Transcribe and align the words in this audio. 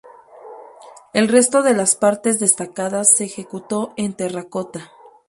El 1.13 1.27
resto 1.27 1.61
de 1.61 1.75
las 1.75 1.93
partes 1.95 2.39
destacadas 2.39 3.13
se 3.15 3.25
ejecutó 3.25 3.93
en 3.97 4.15
terracota. 4.15 4.89